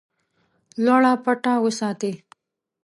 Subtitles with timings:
[0.83, 2.13] لوړه پټه وساتي.